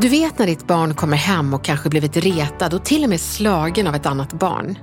[0.00, 3.20] Du vet när ditt barn kommer hem och kanske blivit retad och till och med
[3.20, 4.78] slagen av ett annat barn.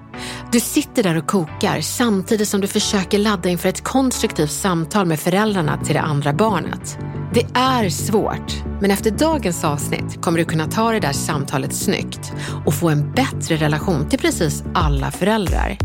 [0.51, 5.19] Du sitter där och kokar samtidigt som du försöker ladda inför ett konstruktivt samtal med
[5.19, 6.97] föräldrarna till det andra barnet.
[7.33, 12.33] Det är svårt, men efter dagens avsnitt kommer du kunna ta det där samtalet snyggt
[12.65, 15.77] och få en bättre relation till precis alla föräldrar.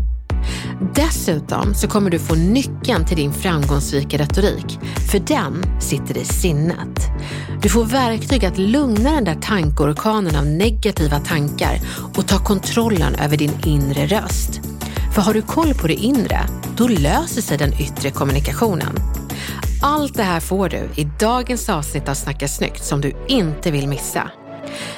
[0.95, 4.79] Dessutom så kommer du få nyckeln till din framgångsrika retorik,
[5.11, 6.99] för den sitter i sinnet.
[7.61, 11.79] Du får verktyg att lugna den där tankeorkanen av negativa tankar
[12.15, 14.61] och ta kontrollen över din inre röst.
[15.15, 16.39] För har du koll på det inre,
[16.77, 18.95] då löser sig den yttre kommunikationen.
[19.81, 23.87] Allt det här får du i dagens avsnitt av Snacka snyggt som du inte vill
[23.87, 24.31] missa.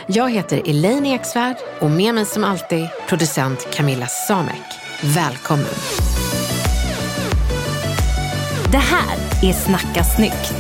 [0.08, 4.89] Jag heter Elaine Eksvärd och med mig som alltid producent Camilla Samek.
[5.03, 5.66] Välkommen!
[8.72, 10.53] Det här är Snacka snyggt.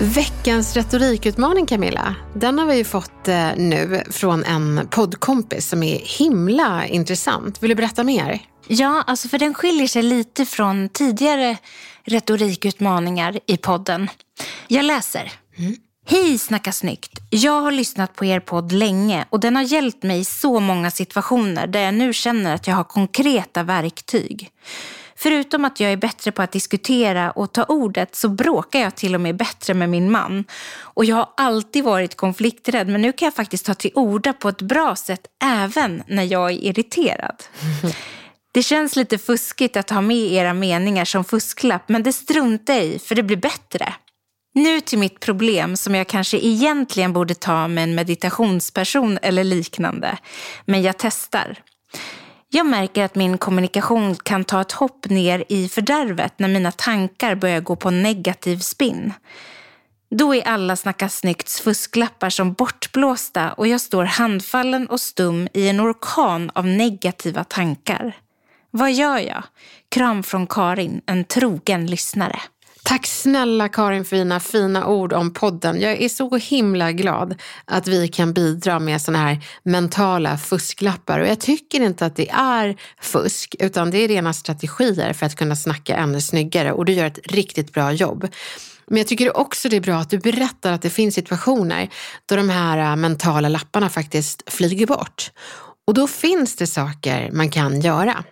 [0.00, 5.98] Veckans retorikutmaning Camilla, den har vi ju fått eh, nu från en poddkompis som är
[6.18, 7.62] himla intressant.
[7.62, 8.38] Vill du berätta mer?
[8.68, 11.56] Ja, alltså för den skiljer sig lite från tidigare
[12.04, 14.08] retorikutmaningar i podden.
[14.68, 15.32] Jag läser.
[15.58, 15.76] Mm.
[16.06, 17.18] Hej Snacka snyggt!
[17.30, 20.90] Jag har lyssnat på er podd länge och den har hjälpt mig i så många
[20.90, 24.50] situationer där jag nu känner att jag har konkreta verktyg.
[25.16, 29.14] Förutom att jag är bättre på att diskutera och ta ordet så bråkar jag till
[29.14, 30.44] och med bättre med min man.
[30.80, 34.48] Och jag har alltid varit konflikträdd men nu kan jag faktiskt ta till orda på
[34.48, 37.42] ett bra sätt även när jag är irriterad.
[38.54, 42.84] Det känns lite fuskigt att ha med era meningar som fusklapp men det struntar jag
[42.84, 43.94] i för det blir bättre.
[44.54, 50.18] Nu till mitt problem som jag kanske egentligen borde ta med en meditationsperson eller liknande.
[50.64, 51.58] Men jag testar.
[52.48, 57.34] Jag märker att min kommunikation kan ta ett hopp ner i fördärvet när mina tankar
[57.34, 59.12] börjar gå på negativ spinn.
[60.10, 65.68] Då är alla Snacka snyggts fusklappar som bortblåsta och jag står handfallen och stum i
[65.68, 68.16] en orkan av negativa tankar.
[68.70, 69.42] Vad gör jag?
[69.88, 72.40] Kram från Karin, en trogen lyssnare.
[72.92, 75.80] Tack snälla Karin för dina fina ord om podden.
[75.80, 81.20] Jag är så himla glad att vi kan bidra med sådana här mentala fusklappar.
[81.20, 85.36] Och jag tycker inte att det är fusk, utan det är rena strategier för att
[85.36, 86.72] kunna snacka ännu snyggare.
[86.72, 88.28] Och du gör ett riktigt bra jobb.
[88.86, 91.88] Men jag tycker också det är bra att du berättar att det finns situationer
[92.26, 95.30] då de här äh, mentala lapparna faktiskt flyger bort.
[95.86, 98.24] Och då finns det saker man kan göra.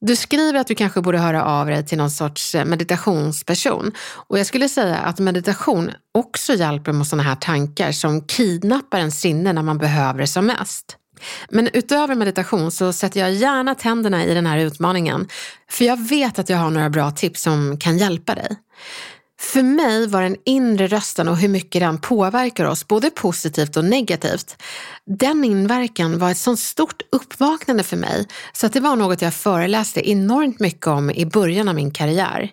[0.00, 3.92] Du skriver att du kanske borde höra av dig till någon sorts eh, meditationsperson.
[4.28, 9.12] Och jag skulle säga att meditation också hjälper mot sådana här tankar som kidnappar en
[9.12, 10.96] sinne när man behöver det som mest.
[11.48, 15.28] Men utöver meditation så sätter jag gärna tänderna i den här utmaningen.
[15.70, 18.56] För jag vet att jag har några bra tips som kan hjälpa dig.
[19.40, 23.84] För mig var den inre rösten och hur mycket den påverkar oss, både positivt och
[23.84, 24.62] negativt,
[25.06, 29.34] den inverkan var ett sånt stort uppvaknande för mig så att det var något jag
[29.34, 32.50] föreläste enormt mycket om i början av min karriär.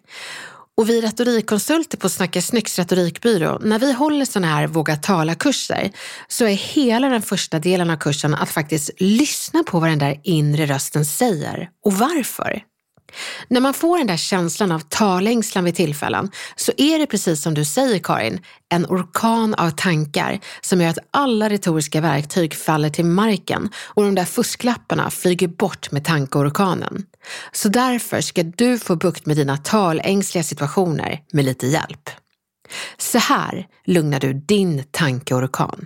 [0.78, 5.92] Och vi retorikkonsulter på Snacka Snyggs retorikbyrå, när vi håller sådana här våga tala-kurser
[6.28, 10.19] så är hela den första delen av kursen att faktiskt lyssna på vad den där
[10.24, 12.63] inre rösten säger och varför.
[13.48, 17.54] När man får den där känslan av talängslan vid tillfällen så är det precis som
[17.54, 18.39] du säger Karin,
[18.69, 24.15] en orkan av tankar som gör att alla retoriska verktyg faller till marken och de
[24.15, 27.06] där fusklapparna flyger bort med tankeorkanen.
[27.51, 32.09] Så därför ska du få bukt med dina talängsliga situationer med lite hjälp.
[32.98, 35.86] Så här lugnar du din tankeorkan.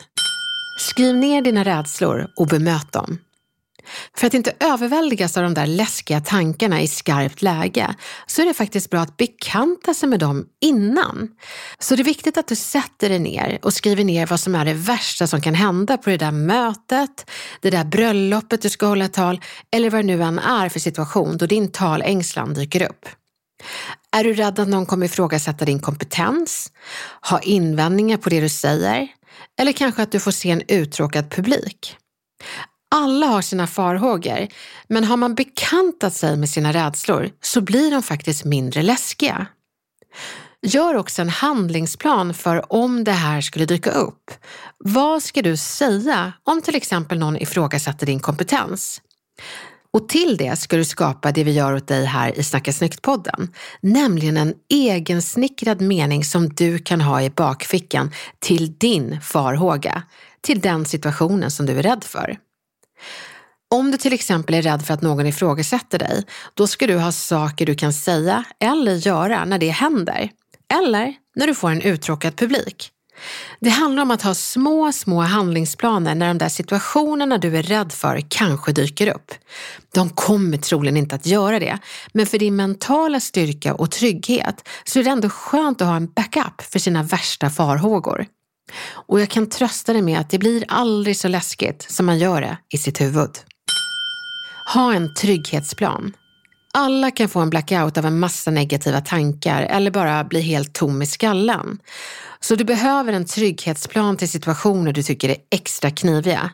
[0.79, 3.17] Skriv ner dina rädslor och bemöt dem.
[4.17, 7.95] För att inte överväldigas av de där läskiga tankarna i skarpt läge
[8.27, 11.29] så är det faktiskt bra att bekanta sig med dem innan.
[11.79, 14.65] Så det är viktigt att du sätter dig ner och skriver ner vad som är
[14.65, 17.29] det värsta som kan hända på det där mötet,
[17.61, 19.41] det där bröllopet du ska hålla tal
[19.71, 23.09] eller vad det nu än är för situation då din talängslan dyker upp.
[24.11, 26.71] Är du rädd att någon kommer ifrågasätta din kompetens,
[27.29, 29.07] ha invändningar på det du säger
[29.59, 31.97] eller kanske att du får se en uttråkad publik?
[32.95, 34.47] Alla har sina farhågor,
[34.87, 39.47] men har man bekantat sig med sina rädslor så blir de faktiskt mindre läskiga.
[40.61, 44.31] Gör också en handlingsplan för om det här skulle dyka upp.
[44.77, 49.01] Vad ska du säga om till exempel någon ifrågasätter din kompetens?
[49.91, 53.53] Och till det ska du skapa det vi gör åt dig här i Snacka snyggt-podden,
[53.81, 60.03] nämligen en egensnickrad mening som du kan ha i bakfickan till din farhåga,
[60.41, 62.37] till den situationen som du är rädd för.
[63.69, 66.23] Om du till exempel är rädd för att någon ifrågasätter dig,
[66.53, 70.29] då ska du ha saker du kan säga eller göra när det händer.
[70.73, 72.91] Eller när du får en uttråkad publik.
[73.59, 77.91] Det handlar om att ha små, små handlingsplaner när de där situationerna du är rädd
[77.91, 79.31] för kanske dyker upp.
[79.93, 81.77] De kommer troligen inte att göra det,
[82.13, 86.07] men för din mentala styrka och trygghet så är det ändå skönt att ha en
[86.07, 88.25] backup för sina värsta farhågor.
[89.07, 92.41] Och jag kan trösta dig med att det blir aldrig så läskigt som man gör
[92.41, 93.31] det i sitt huvud.
[94.73, 96.13] Ha en trygghetsplan.
[96.73, 101.01] Alla kan få en blackout av en massa negativa tankar eller bara bli helt tom
[101.01, 101.79] i skallen.
[102.39, 106.51] Så du behöver en trygghetsplan till situationer du tycker är extra kniviga.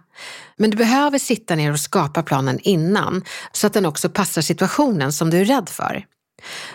[0.58, 5.14] Men du behöver sitta ner och skapa planen innan så att den också passar situationen
[5.14, 6.06] som du är rädd för.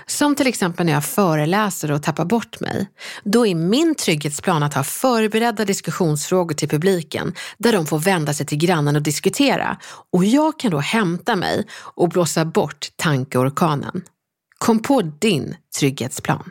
[0.06, 2.88] Som till exempel när jag föreläser och tappar bort mig.
[3.24, 8.46] Då är min trygghetsplan att ha förberedda diskussionsfrågor till publiken där de får vända sig
[8.46, 9.78] till grannen och diskutera
[10.12, 14.02] och jag kan då hämta mig och blåsa bort tankeorkanen.
[14.58, 16.50] Kom på din trygghetsplan.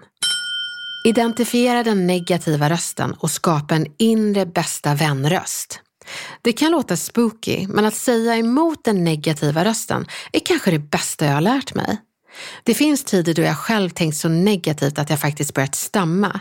[1.08, 5.82] Identifiera den negativa rösten och skapa en inre bästa vänröst.
[6.42, 11.26] Det kan låta spooky, men att säga emot den negativa rösten är kanske det bästa
[11.26, 11.98] jag har lärt mig.
[12.64, 16.40] Det finns tider då jag själv tänkt så negativt att jag faktiskt börjat stamma.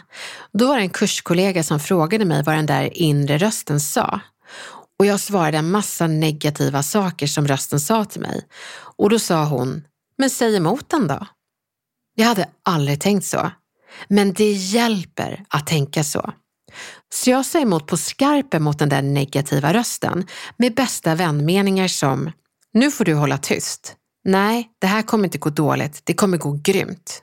[0.53, 4.21] Då var det en kurskollega som frågade mig vad den där inre rösten sa.
[4.99, 8.43] Och jag svarade en massa negativa saker som rösten sa till mig.
[8.97, 9.85] Och då sa hon,
[10.19, 11.27] men säg emot den då.
[12.15, 13.51] Jag hade aldrig tänkt så.
[14.09, 16.33] Men det hjälper att tänka så.
[17.15, 20.27] Så jag sa emot på skarpen mot den där negativa rösten
[20.57, 22.33] med bästa vänmeningar som,
[22.73, 23.97] nu får du hålla tyst.
[24.27, 27.23] Nej, det här kommer inte gå dåligt, det kommer gå grymt.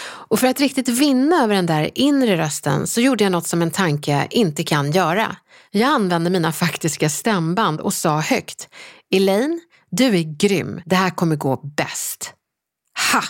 [0.00, 3.62] Och för att riktigt vinna över den där inre rösten så gjorde jag något som
[3.62, 5.36] en tanke inte kan göra.
[5.70, 8.68] Jag använde mina faktiska stämband och sa högt,
[9.10, 9.60] Elaine,
[9.90, 12.34] du är grym, det här kommer gå bäst.
[13.12, 13.22] Ha!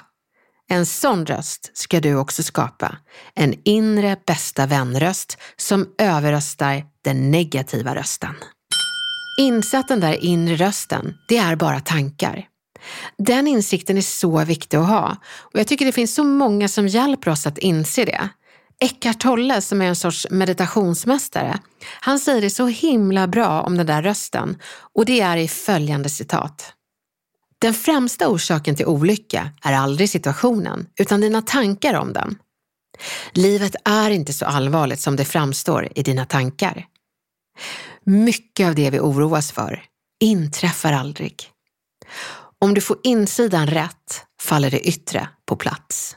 [0.70, 2.96] En sån röst ska du också skapa.
[3.34, 8.34] En inre bästa vänröst som överröstar den negativa rösten.
[9.38, 12.48] Insatt den där inre rösten, det är bara tankar.
[13.18, 16.88] Den insikten är så viktig att ha och jag tycker det finns så många som
[16.88, 18.28] hjälper oss att inse det.
[18.80, 21.58] Eckart Tolle som är en sorts meditationsmästare,
[22.00, 24.58] han säger det så himla bra om den där rösten
[24.94, 26.72] och det är i följande citat.
[27.60, 32.38] Den främsta orsaken till olycka är aldrig situationen, utan dina tankar om den.
[33.32, 36.86] Livet är inte så allvarligt som det framstår i dina tankar.
[38.04, 39.82] Mycket av det vi oroas för
[40.20, 41.34] inträffar aldrig.
[42.60, 46.16] Om du får insidan rätt faller det yttre på plats.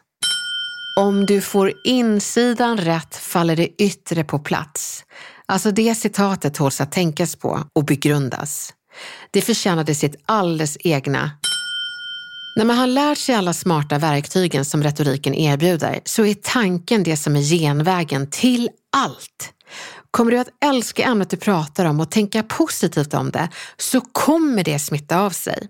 [1.00, 5.04] Om du får insidan rätt faller det yttre på plats.
[5.46, 8.74] Alltså det citatet hålls att tänkas på och begrundas.
[9.32, 11.32] Det förtjänade sitt alldeles egna.
[12.56, 17.18] När man har lärt sig alla smarta verktygen som retoriken erbjuder så är tanken det
[17.18, 19.54] som är genvägen till allt.
[20.12, 24.64] Kommer du att älska ämnet du pratar om och tänka positivt om det så kommer
[24.64, 25.68] det smitta av sig.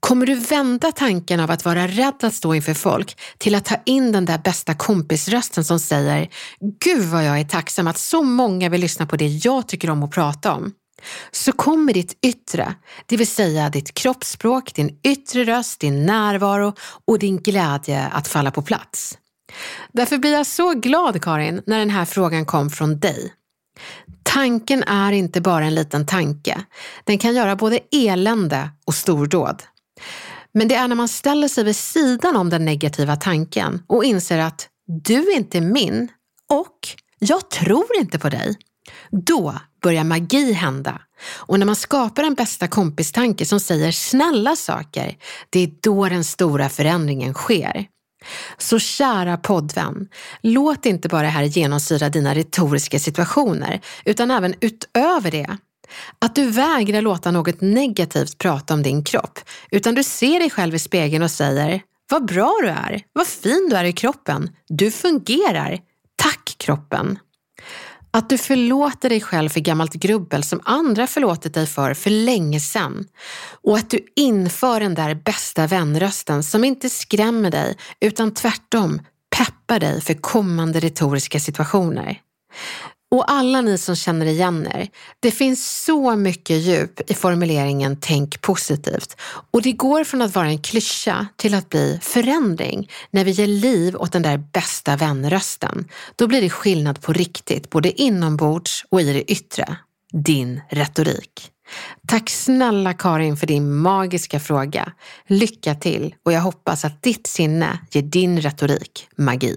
[0.00, 3.76] Kommer du vända tanken av att vara rädd att stå inför folk till att ta
[3.86, 6.28] in den där bästa kompisrösten som säger
[6.84, 10.02] Gud vad jag är tacksam att så många vill lyssna på det jag tycker om
[10.02, 10.72] att prata om
[11.30, 12.74] så kommer ditt yttre,
[13.06, 18.50] det vill säga ditt kroppsspråk, din yttre röst, din närvaro och din glädje att falla
[18.50, 19.18] på plats.
[19.92, 23.32] Därför blir jag så glad Karin när den här frågan kom från dig.
[24.22, 26.64] Tanken är inte bara en liten tanke.
[27.04, 29.62] Den kan göra både elände och stordåd.
[30.54, 34.38] Men det är när man ställer sig vid sidan om den negativa tanken och inser
[34.38, 36.08] att du inte är min
[36.50, 36.78] och
[37.18, 38.56] jag tror inte på dig.
[39.10, 41.00] Då börjar magi hända.
[41.34, 45.16] Och när man skapar en bästa kompis tanke som säger snälla saker,
[45.50, 47.86] det är då den stora förändringen sker.
[48.58, 50.08] Så kära poddvän,
[50.42, 55.56] låt inte bara det här genomsyra dina retoriska situationer, utan även utöver det.
[56.18, 59.38] Att du vägrar låta något negativt prata om din kropp,
[59.70, 63.68] utan du ser dig själv i spegeln och säger vad bra du är, vad fin
[63.70, 65.78] du är i kroppen, du fungerar.
[66.16, 67.18] Tack kroppen!
[68.14, 72.60] Att du förlåter dig själv för gammalt grubbel som andra förlåtit dig för för länge
[72.60, 73.04] sedan.
[73.62, 79.00] Och att du inför den där bästa vänrösten som inte skrämmer dig utan tvärtom
[79.36, 82.20] peppar dig för kommande retoriska situationer.
[83.12, 84.88] Och alla ni som känner igen er,
[85.20, 89.16] det finns så mycket djup i formuleringen tänk positivt.
[89.50, 93.46] Och det går från att vara en klyscha till att bli förändring när vi ger
[93.46, 95.88] liv åt den där bästa vänrösten.
[96.16, 99.76] Då blir det skillnad på riktigt, både inombords och i det yttre.
[100.12, 101.50] Din retorik.
[102.08, 104.92] Tack snälla Karin för din magiska fråga.
[105.26, 109.56] Lycka till och jag hoppas att ditt sinne ger din retorik magi.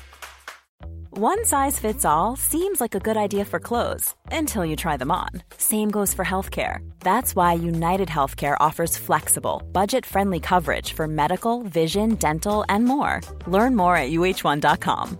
[1.13, 5.11] One size fits all seems like a good idea for clothes until you try them
[5.11, 5.43] on.
[5.57, 6.79] Same goes for healthcare.
[7.01, 13.19] That's why United Healthcare offers flexible, budget friendly coverage for medical, vision, dental, and more.
[13.45, 15.17] Learn more at uh1.com.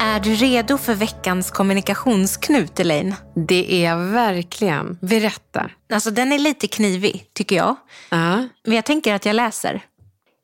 [0.00, 3.14] Är du redo för veckans kommunikationsknut, Elaine?
[3.48, 4.98] Det är jag verkligen.
[5.00, 5.70] Berätta.
[5.92, 7.76] Alltså, den är lite knivig, tycker jag.
[8.10, 8.48] Ja.
[8.64, 9.82] Men jag tänker att jag läser.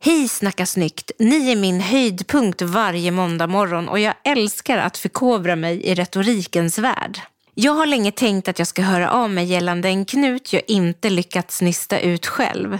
[0.00, 1.10] Hej Snacka snyggt!
[1.18, 6.78] Ni är min höjdpunkt varje måndag morgon och jag älskar att förkovra mig i retorikens
[6.78, 7.20] värld.
[7.54, 11.10] Jag har länge tänkt att jag ska höra av mig gällande en knut jag inte
[11.10, 12.78] lyckats nysta ut själv.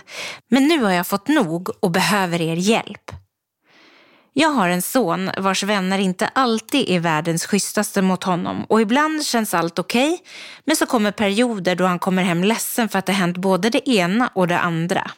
[0.49, 3.11] Men nu har jag fått nog och behöver er hjälp.
[4.33, 9.27] Jag har en son vars vänner inte alltid är världens schysstaste mot honom och ibland
[9.27, 10.27] känns allt okej okay,
[10.65, 13.91] men så kommer perioder då han kommer hem ledsen för att det hänt både det
[13.91, 15.11] ena och det andra.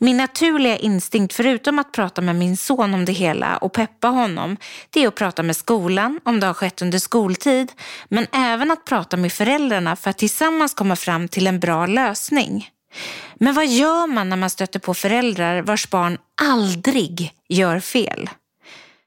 [0.00, 4.56] Min naturliga instinkt, förutom att prata med min son om det hela och peppa honom,
[4.90, 7.72] det är att prata med skolan om det har skett under skoltid,
[8.08, 12.70] men även att prata med föräldrarna för att tillsammans komma fram till en bra lösning.
[13.34, 18.30] Men vad gör man när man stöter på föräldrar vars barn aldrig gör fel?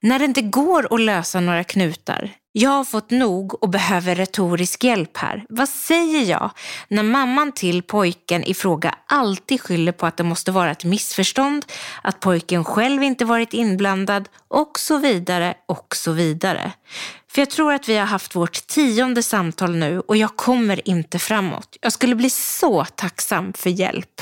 [0.02, 4.84] När det inte går att lösa några knutar, jag har fått nog och behöver retorisk
[4.84, 5.46] hjälp här.
[5.50, 6.52] Vad säger jag
[6.88, 11.66] när mamman till pojken i fråga alltid skyller på att det måste vara ett missförstånd,
[12.02, 16.72] att pojken själv inte varit inblandad och så vidare och så vidare.
[17.32, 21.20] För jag tror att vi har haft vårt tionde samtal nu och jag kommer inte
[21.20, 21.78] framåt.
[21.82, 24.22] Jag skulle bli så tacksam för hjälp.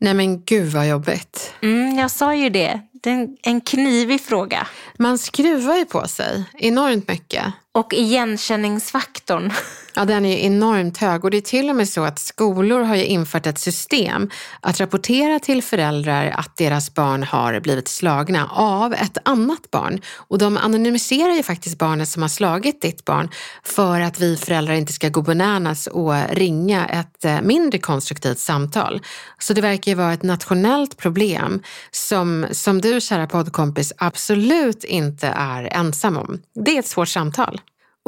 [0.00, 1.54] Nej men gud vad jobbigt.
[1.62, 2.80] Mm, jag sa ju det.
[3.00, 4.66] Det är en knivig fråga.
[4.98, 7.44] Man skruvar ju på sig enormt mycket.
[7.80, 9.52] Och igenkänningsfaktorn.
[9.94, 12.80] Ja, den är ju enormt hög och det är till och med så att skolor
[12.80, 18.46] har ju infört ett system att rapportera till föräldrar att deras barn har blivit slagna
[18.52, 20.00] av ett annat barn.
[20.16, 23.28] Och de anonymiserar ju faktiskt barnet som har slagit ditt barn
[23.62, 29.00] för att vi föräldrar inte ska gå bananas och ringa ett eh, mindre konstruktivt samtal.
[29.38, 35.26] Så det verkar ju vara ett nationellt problem som, som du kära poddkompis absolut inte
[35.26, 36.42] är ensam om.
[36.54, 37.60] Det är ett svårt samtal.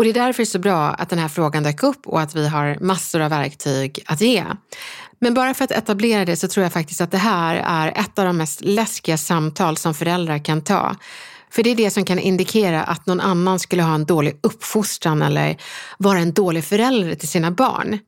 [0.02, 2.20] Och det är därför det är så bra att den här frågan dök upp och
[2.20, 4.44] att vi har massor av verktyg att ge.
[5.18, 8.18] Men bara för att etablera det så tror jag faktiskt att det här är ett
[8.18, 10.96] av de mest läskiga samtal som föräldrar kan ta.
[11.50, 15.22] För det är det som kan indikera att någon annan skulle ha en dålig uppfostran
[15.22, 15.56] eller
[15.98, 17.98] vara en dålig förälder till sina barn.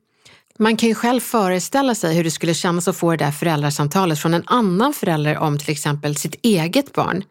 [0.59, 4.19] Man kan ju själv föreställa sig hur det skulle kännas att få det där föräldrasamtalet
[4.19, 7.23] från en annan förälder om till exempel sitt eget barn.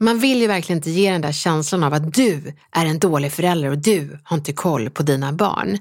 [0.00, 3.32] Man vill ju verkligen inte ge den där känslan av att du är en dålig
[3.32, 5.78] förälder och du har inte koll på dina barn.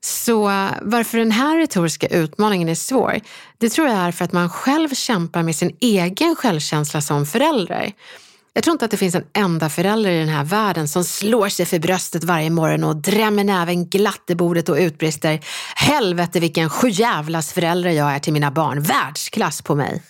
[0.00, 3.20] Så eh, varför den här retoriska utmaningen är svår,
[3.58, 7.92] det tror jag är för att man själv kämpar med sin egen självkänsla som förälder.
[8.56, 11.48] Jag tror inte att det finns en enda förälder i den här världen som slår
[11.48, 15.40] sig för bröstet varje morgon och drämmer näven glatt i bordet och utbrister
[15.74, 18.82] Helvete vilken sjujävlas förälder jag är till mina barn.
[18.82, 20.02] Världsklass på mig.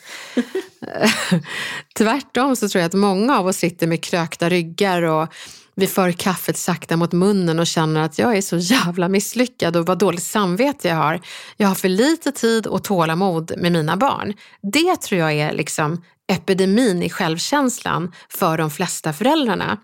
[1.97, 5.29] Tvärtom så tror jag att många av oss sitter med krökta ryggar och
[5.75, 9.87] vi för kaffet sakta mot munnen och känner att jag är så jävla misslyckad och
[9.87, 11.21] vad dåligt samvete jag har.
[11.57, 14.35] Jag har för lite tid och tålamod med mina barn.
[14.63, 19.79] Det tror jag är liksom epidemin i självkänslan för de flesta föräldrarna.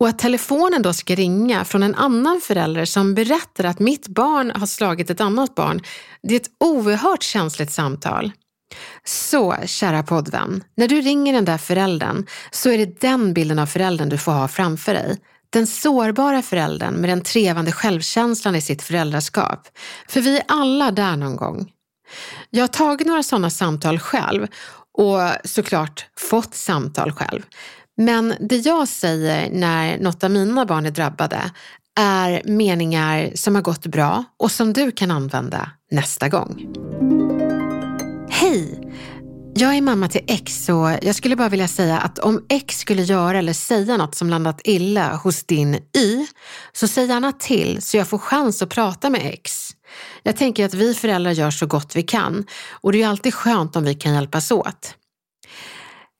[0.00, 4.52] Och att telefonen då ska ringa från en annan förälder som berättar att mitt barn
[4.54, 5.80] har slagit ett annat barn,
[6.22, 8.32] det är ett oerhört känsligt samtal.
[9.04, 13.66] Så, kära poddvän, när du ringer den där föräldern så är det den bilden av
[13.66, 15.18] föräldern du får ha framför dig.
[15.50, 19.68] Den sårbara föräldern med den trevande självkänslan i sitt föräldraskap.
[20.08, 21.70] För vi är alla där någon gång.
[22.50, 24.46] Jag har tagit några sådana samtal själv
[24.98, 27.42] och såklart fått samtal själv.
[27.96, 31.50] Men det jag säger när något av mina barn är drabbade
[32.00, 36.66] är meningar som har gått bra och som du kan använda nästa gång.
[38.30, 38.80] Hej!
[39.54, 43.02] Jag är mamma till X och jag skulle bara vilja säga att om X skulle
[43.02, 46.26] göra eller säga något som landat illa hos din Y,
[46.72, 49.70] så säg gärna till så jag får chans att prata med X.
[50.22, 53.34] Jag tänker att vi föräldrar gör så gott vi kan och det är ju alltid
[53.34, 54.94] skönt om vi kan hjälpas åt.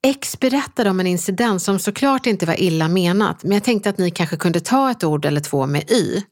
[0.06, 3.98] X berättade om en incident som såklart inte var illa menat, men jag tänkte att
[3.98, 6.22] ni kanske kunde ta ett ord eller två med Y.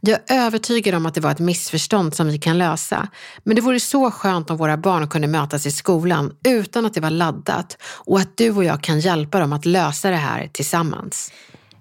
[0.00, 3.08] Jag är övertygad om att det var ett missförstånd som vi kan lösa.
[3.42, 7.00] Men det vore så skönt om våra barn kunde mötas i skolan utan att det
[7.00, 11.32] var laddat och att du och jag kan hjälpa dem att lösa det här tillsammans.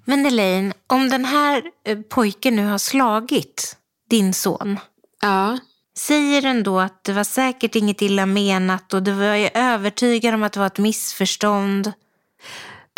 [0.05, 3.77] Men Elaine, om den här eh, pojken nu har slagit
[4.09, 4.79] din son.
[5.23, 5.57] Ja.
[5.97, 10.33] Säger den då att det var säkert inget illa menat och du var ju övertygad
[10.33, 11.91] om att det var ett missförstånd?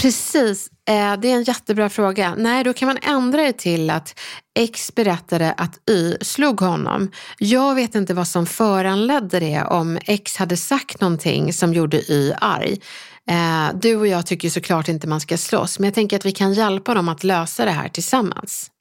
[0.02, 2.36] Precis, eh, det är en jättebra fråga.
[2.38, 4.20] Nej, då kan man ändra det till att
[4.60, 7.12] X berättade att Y slog honom.
[7.38, 12.34] Jag vet inte vad som föranledde det om X hade sagt någonting som gjorde Y
[12.42, 12.82] arg.
[13.30, 16.32] Eh, du och jag tycker såklart inte man ska slåss, men jag tänker att vi
[16.32, 18.72] kan hjälpa dem att lösa det här tillsammans.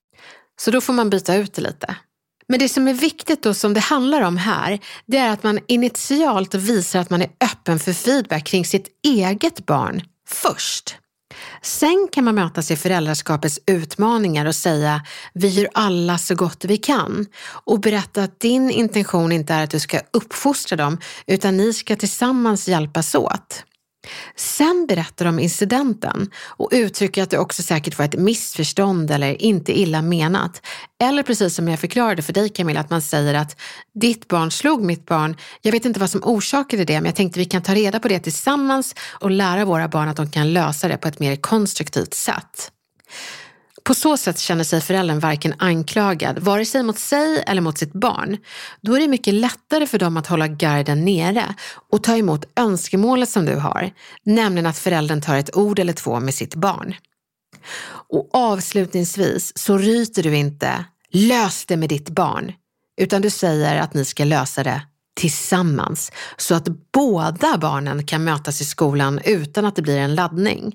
[0.60, 1.96] Så då får man byta ut det lite.
[2.48, 5.58] Men det som är viktigt då som det handlar om här, det är att man
[5.68, 10.96] initialt visar att man är öppen för feedback kring sitt eget barn först.
[11.62, 15.02] Sen kan man mötas i föräldraskapets utmaningar och säga
[15.34, 17.26] vi gör alla så gott vi kan
[17.64, 21.96] och berätta att din intention inte är att du ska uppfostra dem utan ni ska
[21.96, 23.64] tillsammans hjälpas åt.
[24.36, 29.78] Sen berättar de incidenten och uttrycker att det också säkert var ett missförstånd eller inte
[29.80, 30.62] illa menat.
[31.02, 33.56] Eller precis som jag förklarade för dig Camilla, att man säger att
[33.94, 35.36] ditt barn slog mitt barn.
[35.62, 38.08] Jag vet inte vad som orsakade det, men jag tänkte vi kan ta reda på
[38.08, 42.14] det tillsammans och lära våra barn att de kan lösa det på ett mer konstruktivt
[42.14, 42.70] sätt.
[43.84, 47.92] På så sätt känner sig föräldern varken anklagad, vare sig mot sig eller mot sitt
[47.92, 48.36] barn.
[48.80, 51.54] Då är det mycket lättare för dem att hålla garden nere
[51.90, 53.90] och ta emot önskemålet som du har,
[54.24, 56.94] nämligen att föräldern tar ett ord eller två med sitt barn.
[58.08, 62.52] Och avslutningsvis så ryter du inte lös det med ditt barn,
[63.00, 64.82] utan du säger att ni ska lösa det
[65.16, 70.74] tillsammans så att båda barnen kan mötas i skolan utan att det blir en laddning.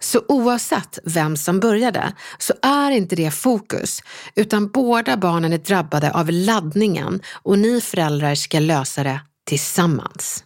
[0.00, 4.02] Så oavsett vem som började så är inte det fokus,
[4.34, 10.44] utan båda barnen är drabbade av laddningen och ni föräldrar ska lösa det tillsammans.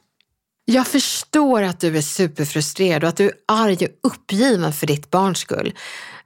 [0.65, 5.11] Jag förstår att du är superfrustrerad och att du är arg och uppgiven för ditt
[5.11, 5.75] barns skull.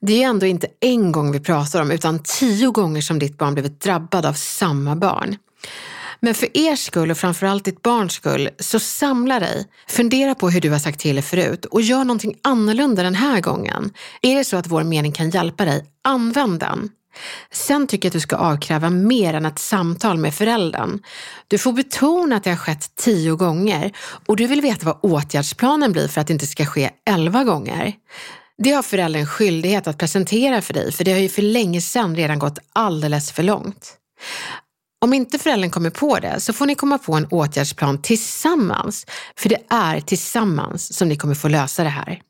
[0.00, 3.38] Det är ju ändå inte en gång vi pratar om, utan tio gånger som ditt
[3.38, 5.36] barn blivit drabbad av samma barn.
[6.20, 9.66] Men för er skull och framförallt ditt barns skull, så samla dig.
[9.88, 13.92] Fundera på hur du har sagt till förut och gör någonting annorlunda den här gången.
[14.22, 16.90] Är det så att vår mening kan hjälpa dig, använd den.
[17.52, 21.02] Sen tycker jag att du ska avkräva mer än ett samtal med föräldern.
[21.48, 23.92] Du får betona att det har skett tio gånger
[24.26, 27.92] och du vill veta vad åtgärdsplanen blir för att det inte ska ske elva gånger.
[28.58, 32.16] Det har föräldern skyldighet att presentera för dig för det har ju för länge sedan
[32.16, 33.96] redan gått alldeles för långt.
[35.04, 39.06] Om inte föräldern kommer på det så får ni komma på en åtgärdsplan tillsammans.
[39.36, 42.22] För det är tillsammans som ni kommer få lösa det här.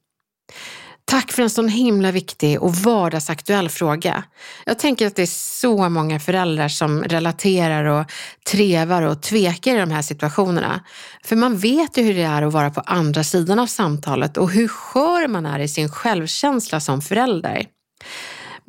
[1.05, 4.25] Tack för en sån himla viktig och vardagsaktuell fråga.
[4.67, 8.13] Jag tänker att det är så många föräldrar som relaterar och
[8.51, 10.85] trevar och tvekar i de här situationerna.
[11.25, 14.51] För man vet ju hur det är att vara på andra sidan av samtalet och
[14.51, 17.67] hur skör man är i sin självkänsla som förälder.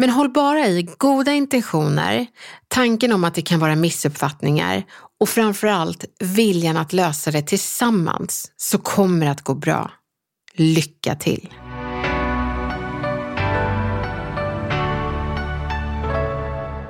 [0.01, 2.27] Men håll bara i goda intentioner,
[2.67, 4.83] tanken om att det kan vara missuppfattningar
[5.19, 9.91] och framförallt viljan att lösa det tillsammans så kommer det att gå bra.
[10.53, 11.53] Lycka till!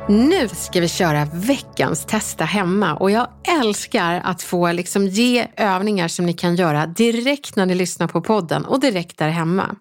[0.09, 3.27] Nu ska vi köra veckans testa hemma och jag
[3.61, 8.21] älskar att få liksom ge övningar som ni kan göra direkt när ni lyssnar på
[8.21, 9.75] podden och direkt där hemma.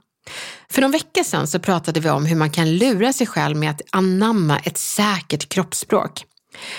[0.70, 3.70] För någon vecka sedan så pratade vi om hur man kan lura sig själv med
[3.70, 6.24] att anamma ett säkert kroppsspråk.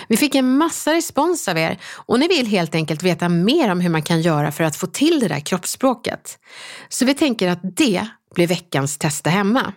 [0.08, 3.82] Vi fick en massa respons av er och ni vill helt enkelt veta mer om
[3.82, 6.40] hur man kan göra för att få till det där kroppsspråket.
[6.90, 9.74] Så vi tänker att det blir veckans testa hemma.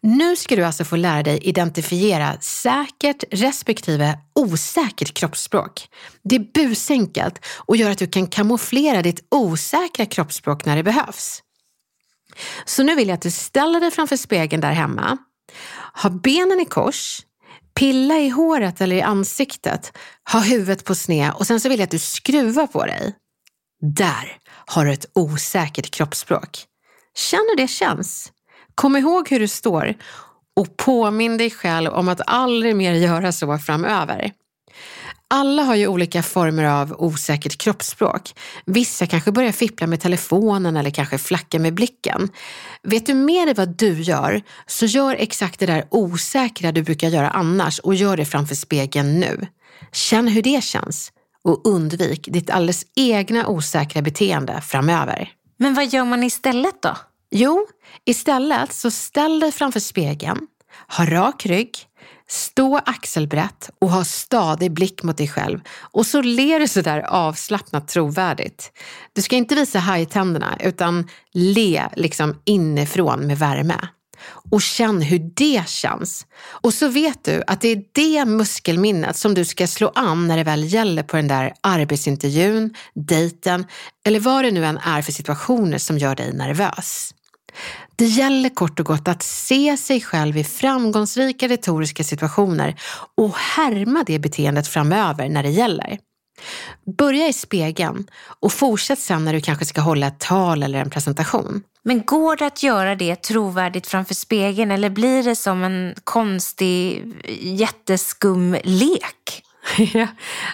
[0.00, 5.88] Nu ska du alltså få lära dig identifiera säkert respektive osäkert kroppsspråk.
[6.22, 11.42] Det är busenkelt och gör att du kan kamouflera ditt osäkra kroppsspråk när det behövs.
[12.68, 15.18] Så nu vill jag att du ställer dig framför spegeln där hemma,
[16.02, 17.20] ha benen i kors,
[17.74, 19.98] pilla i håret eller i ansiktet,
[20.32, 23.14] ha huvudet på sned och sen så vill jag att du skruvar på dig.
[23.80, 26.64] Där har du ett osäkert kroppsspråk.
[27.14, 28.32] Känn hur det känns.
[28.74, 29.94] Kom ihåg hur du står
[30.56, 34.32] och påminn dig själv om att aldrig mer göra så framöver.
[35.30, 38.34] Alla har ju olika former av osäkert kroppsspråk.
[38.64, 42.28] Vissa kanske börjar fippla med telefonen eller kanske flacka med blicken.
[42.82, 47.08] Vet du med dig vad du gör, så gör exakt det där osäkra du brukar
[47.08, 49.46] göra annars och gör det framför spegeln nu.
[49.92, 51.12] Känn hur det känns
[51.44, 55.32] och undvik ditt alldeles egna osäkra beteende framöver.
[55.58, 56.96] Men vad gör man istället då?
[57.30, 57.66] Jo,
[58.04, 60.40] istället så ställ dig framför spegeln,
[60.96, 61.70] ha rak rygg,
[62.30, 65.60] stå axelbrett och ha stadig blick mot dig själv.
[65.80, 68.72] Och så ler du sådär avslappnat trovärdigt.
[69.12, 73.88] Du ska inte visa hajtänderna utan le liksom inifrån med värme.
[74.50, 76.26] Och känn hur det känns.
[76.40, 80.36] Och så vet du att det är det muskelminnet som du ska slå an när
[80.36, 83.66] det väl gäller på den där arbetsintervjun, dejten
[84.06, 87.14] eller vad det nu än är för situationer som gör dig nervös.
[87.96, 92.80] Det gäller kort och gott att se sig själv i framgångsrika retoriska situationer
[93.14, 95.98] och härma det beteendet framöver när det gäller.
[96.98, 98.06] Börja i spegeln
[98.40, 101.62] och fortsätt sen när du kanske ska hålla ett tal eller en presentation.
[101.82, 107.04] Men går det att göra det trovärdigt framför spegeln eller blir det som en konstig
[107.40, 109.42] jätteskum lek?
[109.94, 110.06] Ja,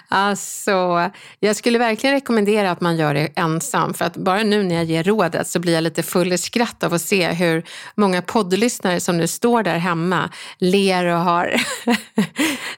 [0.07, 3.93] alltså, jag skulle verkligen rekommendera att man gör det ensam.
[3.93, 6.83] För att bara nu när jag ger rådet så blir jag lite full i skratt
[6.83, 7.63] av att se hur
[7.95, 11.55] många poddlyssnare som nu står där hemma, ler och har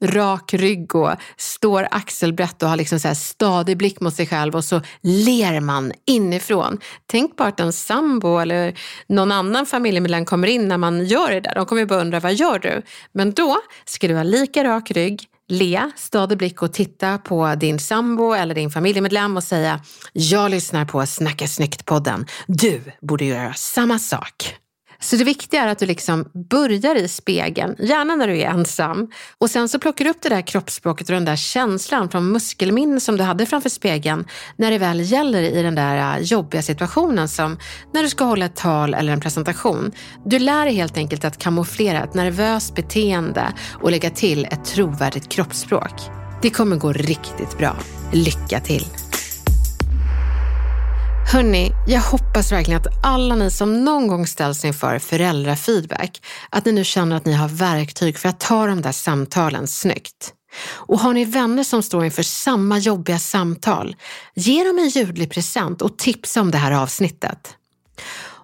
[0.00, 4.56] rak rygg och står axelbrett och har liksom så här stadig blick mot sig själv
[4.56, 6.78] och så ler man inifrån.
[7.06, 8.74] Tänk bara att en sambo eller
[9.06, 11.54] någon annan familjemedlem kommer in när man gör det där.
[11.54, 12.82] De kommer ju bara undra, vad gör du?
[13.12, 17.78] Men då ska du ha lika rak rygg, le, stadig blick och titta på din
[17.78, 19.80] sambo eller din familjemedlem och säga
[20.12, 22.26] “Jag lyssnar på Snacka snyggt-podden.
[22.46, 24.58] Du borde göra samma sak.”
[25.00, 29.10] Så det viktiga är att du liksom börjar i spegeln, gärna när du är ensam.
[29.38, 33.00] Och sen så plockar du upp det där kroppsspråket och den där känslan från muskelminne
[33.00, 37.28] som du hade framför spegeln när det väl gäller i den där äh, jobbiga situationen
[37.28, 37.58] som
[37.94, 39.92] när du ska hålla ett tal eller en presentation.
[40.24, 45.28] Du lär dig helt enkelt att kamouflera ett nervöst beteende och lägga till ett trovärdigt
[45.28, 45.94] kroppsspråk.
[46.42, 47.76] Det kommer gå riktigt bra.
[48.12, 49.07] Lycka till!
[51.30, 56.72] Hörni, jag hoppas verkligen att alla ni som någon gång ställs inför föräldrafeedback, att ni
[56.72, 60.32] nu känner att ni har verktyg för att ta de där samtalen snyggt.
[60.74, 63.96] Och har ni vänner som står inför samma jobbiga samtal,
[64.34, 67.54] ge dem en ljudlig present och tipsa om det här avsnittet.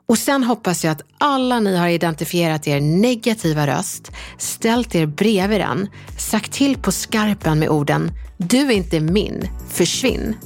[0.06, 5.60] Och sen hoppas jag att alla ni har identifierat er negativa röst, ställt er bredvid
[5.60, 10.36] den, sagt till på skarpen med orden “Du är inte min, försvinn”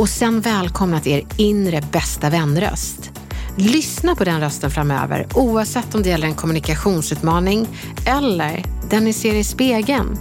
[0.00, 3.10] och sen välkomnat er inre bästa vänröst.
[3.56, 7.68] Lyssna på den rösten framöver oavsett om det gäller en kommunikationsutmaning
[8.06, 10.18] eller den ni ser i spegeln.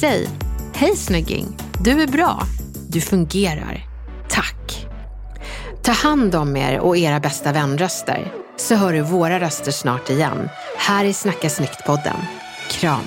[0.00, 0.28] Säg
[0.74, 1.46] Hej snygging,
[1.84, 2.42] du är bra.
[2.88, 3.86] Du fungerar.
[4.28, 4.86] Tack.
[5.82, 10.48] Ta hand om er och era bästa vänröster så hör du våra röster snart igen
[10.76, 12.16] här i Snacka snyggt-podden.
[12.70, 13.06] Kram.